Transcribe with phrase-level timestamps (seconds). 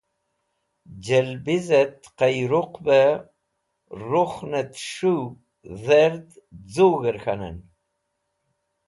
[1.05, 3.07] Jẽlbizẽt Qiyrũq bẽ
[4.09, 5.23] rukhnẽt s̃hũw
[5.83, 6.27] dherd
[6.73, 7.57] z̃ug̃hẽr k̃hanẽn.